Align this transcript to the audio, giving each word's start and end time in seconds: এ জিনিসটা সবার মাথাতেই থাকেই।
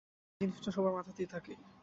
এ 0.41 0.43
জিনিসটা 0.43 0.71
সবার 0.71 0.93
মাথাতেই 0.97 1.29
থাকেই। 1.33 1.57